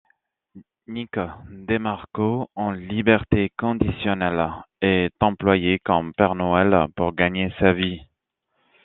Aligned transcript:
Nick 0.93 1.17
DeMarco, 1.67 2.29
en 2.55 2.71
liberté 2.71 3.51
conditionnelle, 3.55 4.49
est 4.81 5.11
employé 5.21 5.77
comme 5.77 6.11
Père 6.15 6.33
Noël 6.33 6.87
pour 6.95 7.13
gagner 7.13 7.53
sa 7.59 7.71
vie. 7.71 8.01